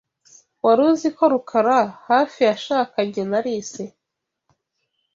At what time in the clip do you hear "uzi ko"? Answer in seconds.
0.89-1.23